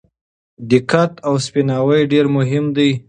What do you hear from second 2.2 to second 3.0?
مهم دي.